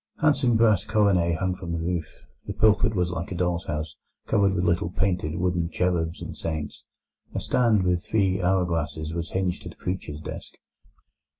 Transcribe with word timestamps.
Handsome 0.19 0.57
brass 0.57 0.83
coronae 0.83 1.33
hung 1.37 1.53
from 1.53 1.73
the 1.73 1.77
roof; 1.79 2.25
the 2.47 2.53
pulpit 2.53 2.95
was 2.95 3.11
like 3.11 3.31
a 3.31 3.35
doll's 3.35 3.65
house 3.67 3.95
covered 4.25 4.55
with 4.55 4.63
little 4.63 4.89
painted 4.89 5.35
wooden 5.35 5.69
cherubs 5.69 6.23
and 6.23 6.35
saints; 6.35 6.83
a 7.35 7.39
stand 7.39 7.83
with 7.83 8.03
three 8.03 8.41
hour 8.41 8.65
glasses 8.65 9.13
was 9.13 9.29
hinged 9.29 9.61
to 9.61 9.69
the 9.69 9.75
preacher's 9.75 10.19
desk. 10.19 10.53